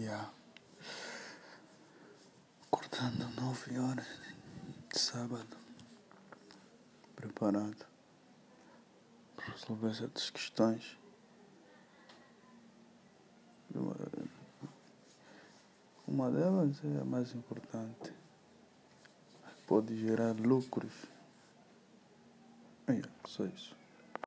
[0.00, 0.30] Yeah.
[2.72, 4.06] Acordando nove horas
[4.90, 5.58] de sábado.
[7.14, 7.84] Preparado
[9.36, 10.96] para resolver certas questões.
[16.08, 18.10] Uma, delas é a mais importante.
[19.66, 20.94] Pode gerar lucros.
[22.86, 23.76] É, só isso.